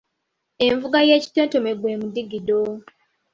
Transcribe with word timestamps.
Envuga 0.67 0.97
y’ekitontome 1.07 1.71
gwe 1.79 1.93
mudigido. 2.01 2.59